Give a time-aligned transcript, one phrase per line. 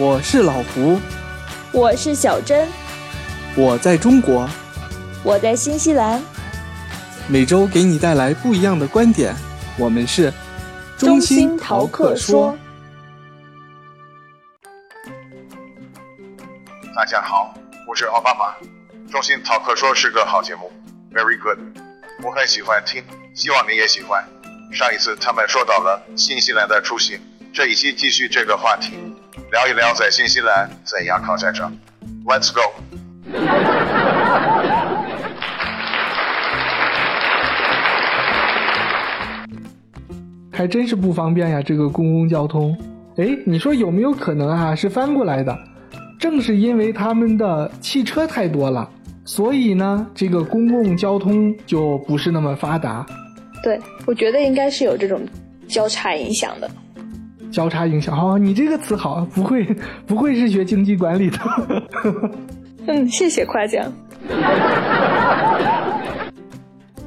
[0.00, 0.98] 我是老胡，
[1.72, 2.66] 我是小珍，
[3.54, 4.48] 我在中国，
[5.22, 6.22] 我在新西兰。
[7.28, 9.36] 每周给你带来不一样的观点，
[9.76, 10.32] 我们是
[10.96, 12.56] 中心逃课说。
[16.96, 17.52] 大家好，
[17.86, 18.54] 我是奥巴马。
[19.12, 20.72] 中心逃课说是个好节目
[21.12, 21.58] ，very good，
[22.24, 23.04] 我很喜欢听，
[23.34, 24.24] 希望你也喜欢。
[24.72, 27.20] 上一次他们说到了新西兰的出行，
[27.52, 28.94] 这一期继续这个话题，
[29.50, 31.70] 聊一聊在新西兰怎样考驾照。
[32.24, 32.60] Let's go。
[40.52, 42.76] 还真是不方便呀，这个公共交通。
[43.16, 44.74] 哎，你说有没有可能啊？
[44.74, 45.58] 是翻过来的，
[46.18, 48.88] 正是因为他们的汽车太多了，
[49.24, 53.04] 所以呢，这个公共交通就不是那么发达。
[53.64, 55.20] 对，我觉得应该是有这种
[55.66, 56.70] 交叉影响的。
[57.50, 59.66] 交叉影响，哦，你这个词好，不会
[60.06, 61.38] 不会是学经济管理的。
[62.86, 63.84] 嗯，谢谢夸奖。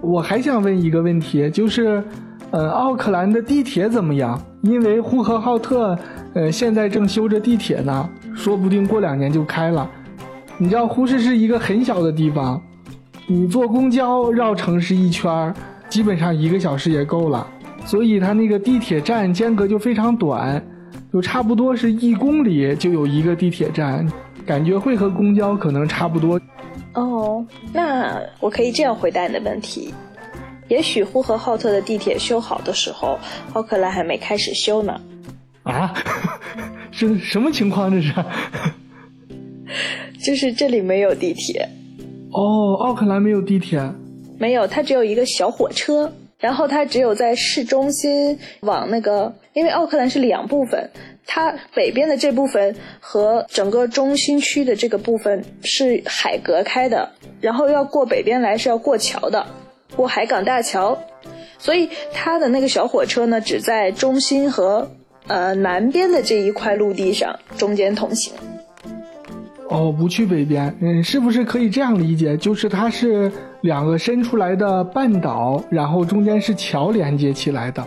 [0.00, 2.02] 我还想问一个问题，就是，
[2.50, 4.40] 呃，奥克兰的地铁怎么样？
[4.62, 5.96] 因为呼和浩特，
[6.34, 9.88] 呃，现在正修着地铁呢，说不定过两年就开了。
[10.58, 12.60] 你知道，呼市是一个很小的地方，
[13.26, 15.54] 你坐公交绕城市一圈儿。
[15.88, 17.46] 基本上一个小时也够了，
[17.84, 20.62] 所以它那个地铁站间隔就非常短，
[21.12, 24.06] 就差不多是一公里就有一个地铁站，
[24.46, 26.40] 感觉会和公交可能差不多。
[26.94, 29.92] 哦，那我可以这样回答你的问题：
[30.68, 33.18] 也许呼和浩特的地铁修好的时候，
[33.52, 35.00] 奥克兰还没开始修呢。
[35.62, 35.92] 啊？
[36.90, 37.90] 是什么情况？
[37.90, 38.12] 这是？
[40.22, 41.68] 就是这里没有地铁。
[42.30, 43.82] 哦，奥克兰没有地铁。
[44.38, 46.10] 没有，它只有一个小火车，
[46.42, 50.90] 然后它只有在市中心往那个，因为奥克兰是两部分，
[51.24, 59.46] 它北边的这部分和整个中心区的这个部分是海隔开的，然后要过北边来是要过桥的，
[59.94, 60.98] 过海港大桥，
[61.58, 64.90] 所以它的那个小火车呢，只在中心和
[65.28, 68.34] 呃南边的这一块陆地上中间通行。
[69.72, 72.36] 哦，不去北边，嗯，是不是可以这样理解？
[72.36, 77.82] 就是它是两个伸出来的半岛，然后中间是桥连接起来的，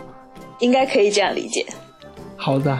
[0.58, 1.64] 应该可以这样理解。
[2.36, 2.78] 好的，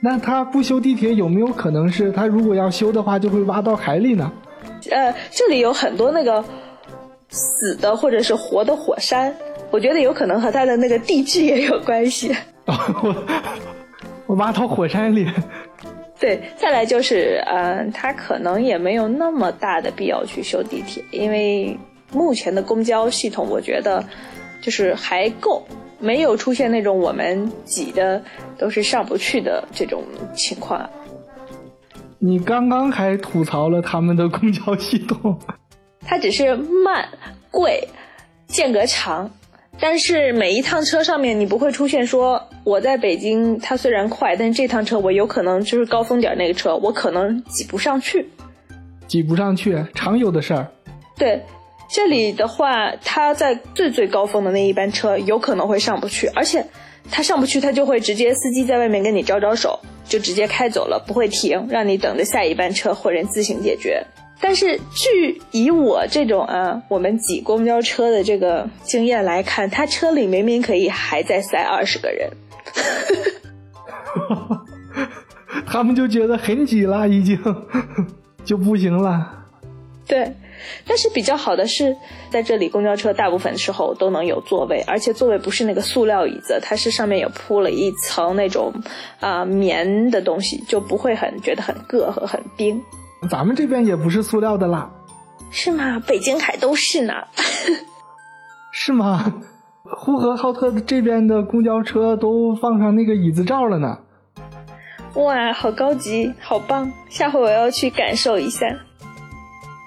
[0.00, 4.32] 那它不修地铁，有没有可能是它如果要修的话，就会挖到海里呢？
[4.90, 6.44] 呃，这里有很多那个
[7.28, 9.32] 死的或者是活的火山，
[9.70, 12.34] 我觉得有可能和它的那个地质也有关系。
[14.26, 15.26] 我挖到火山里。
[16.20, 21.74] 对，再来就是，嗯，他可能也没有那么大的必要去修地铁，因为
[22.12, 24.04] 目前的公交系统，我觉得
[24.60, 25.66] 就是还够，
[25.98, 28.22] 没有出现那种我们挤的
[28.58, 30.04] 都是上不去的这种
[30.34, 30.88] 情况。
[32.18, 35.38] 你刚刚还吐槽了他们的公交系统，
[36.02, 37.08] 它只是慢、
[37.50, 37.88] 贵、
[38.46, 39.30] 间隔长。
[39.78, 48.28] 但是每一趟车上面，你不会出现说我在北京，它虽然快，但是这趟车我有可能就是高峰点那个车，我可能挤不上去，
[49.06, 50.68] 挤不上去，常有的事儿。
[51.16, 51.42] 对，
[51.90, 56.66] 这里的话，它在最最高峰的那一班车有可能会上不去，而且
[57.10, 64.04] 它上不去，它就会直接司机在外面跟你招招手，就直接开走了，不会停，让你等着下一班车或者自行解决。
[64.42, 72.30] 但是，据以我这种啊，我们挤公交车的这个经验来看，他车里明明可以还在塞二十个人，
[75.66, 77.38] 他们就觉得很挤了，已经
[78.44, 79.36] 就不行了。
[80.06, 80.34] 对，
[80.86, 81.94] 但是比较好的是，
[82.30, 88.72] 在这里公交车大部分时候都能有座位，而且座位不是那个塑料椅子，它是上面有铺了一层那种
[89.20, 92.82] 啊棉的东西，就不会很觉得很硌和很冰。
[93.28, 94.90] 咱们这边也不是塑料的啦，
[95.50, 96.00] 是吗？
[96.06, 97.12] 北京还都是呢，
[98.72, 99.32] 是吗？
[99.84, 103.98] 呼和浩特这边的公交车都放上那个椅子罩了呢。
[105.14, 106.92] 哇，好高级，好棒！
[107.08, 108.66] 下回我要去感受一下。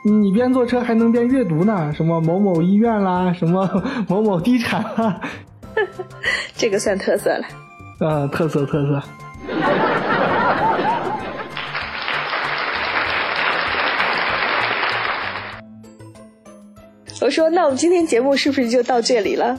[0.06, 3.70] 你边坐车还能边阅读呢，什么某某医院啦，什么
[4.10, 5.22] 某某地产啦，
[6.58, 7.46] 这个算特色了。
[8.02, 9.02] 嗯，特色特色。
[17.24, 19.58] 我说，那我们今天节目是不是就到这里了？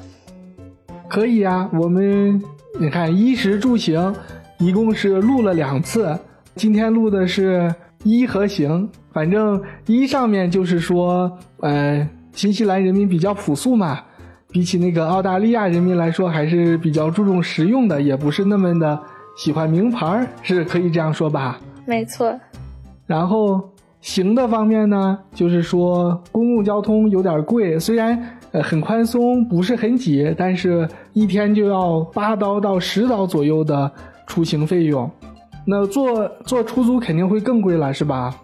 [1.08, 2.38] 可以啊，我们
[2.78, 4.14] 你看衣食住行，
[4.58, 6.14] 一共是录了两次。
[6.56, 13.98] 今天录的是衣和行，反正衣上面就是说，呃，新西兰人民比较朴素嘛，
[14.50, 19.00] 比起那个澳大利亚人民来说，还是比较注重实用的，也不是那么的
[19.38, 21.58] 喜欢名牌，是可以这样说吧？
[21.86, 22.38] 没错。
[23.06, 23.72] 然后
[24.04, 33.90] 行的方面呢，就是说公共交通有点贵，虽然呃很宽松，不是很挤，但是一天就要八刀到十刀左右的
[34.26, 35.10] 出行费用。
[35.66, 38.36] 那坐坐出租肯定会更贵了，是吧？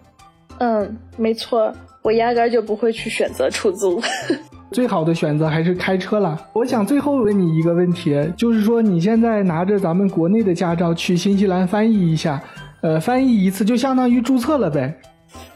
[0.57, 1.71] 嗯，没错，
[2.01, 4.01] 我压根儿就不会去选择出租。
[4.73, 6.35] 最好的选择还是开车了。
[6.53, 12.41] 我想最后问你一个问题，就是说你现在拿着咱们国内的驾照去新西兰翻译一下，
[12.81, 14.91] 呃，翻译一次就相当于注册了呗？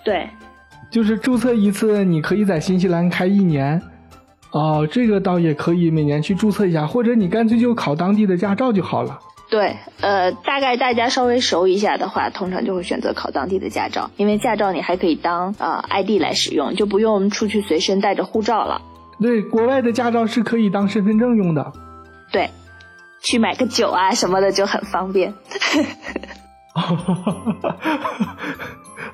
[0.04, 0.30] 对，
[0.89, 3.81] 就是注册一次，你可以在新西兰开一年。
[4.51, 9.19] 哦，这个倒也可以每年去注册一下，或者你干脆就考当地的驾照就好了。
[9.50, 18.81] 对，呃，大概大家稍微熟一下的话，通常就会选择考当地的驾照，因为驾照你还可以当呃 ID 来使用，就不用出去随身带着护照了。
[19.19, 21.74] 对，国外的驾照是可以当身份证用的。
[22.31, 22.50] 对，
[23.22, 25.33] 去买个酒啊什么的就很方便。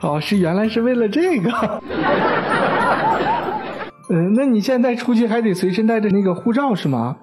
[0.01, 1.81] 哦，是原来是为了这个。
[4.09, 7.15] 嗯，那你现在出去还得随身带着那个护照是吗？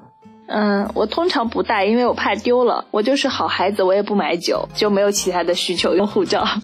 [0.47, 2.85] 嗯，我通常不带，因为我怕丢了。
[2.91, 6.43] 我就是好孩子，我也不买酒，就没有其他的需求用护照。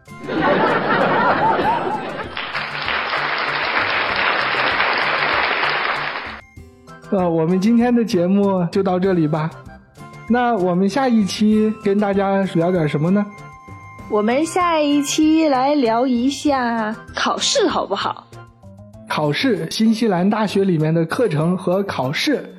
[7.10, 9.50] 呃，我们今天的节目就到这里吧。
[10.28, 13.26] 那我们下一期跟大家聊点什么呢？
[14.10, 18.26] 我们下一期来聊一下考试，好不好？
[19.08, 22.54] 考试，新西兰大学里面的课程和考试。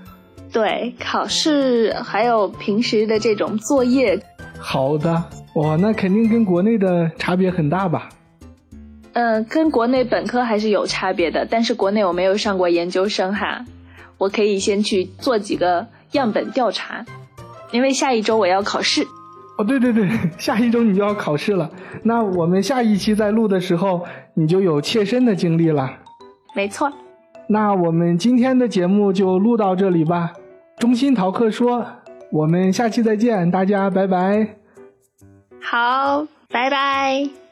[0.52, 4.20] 对，考试还有平时的这种作业。
[4.58, 5.24] 好的，
[5.56, 8.10] 哇，那肯定跟国内的差别很大吧？
[9.14, 13.66] 嗯，跟国内本科还是有差别的，但是国内我没有上过研究生哈。
[14.18, 17.06] 我可以先去做几个样本调查，
[17.72, 19.06] 因为下一周我要考试。
[19.58, 21.70] 哦，对对对，下一周你就要考试了。
[22.04, 25.90] 那我们下一期再录的时候，你就有切身的经历了。
[26.56, 26.92] 没错。
[27.48, 30.34] 那我们今天的节目就录到这里吧。
[30.78, 31.86] 中心逃课说，
[32.32, 34.58] 我们下期再见，大家拜拜。
[35.62, 37.45] 好，拜拜。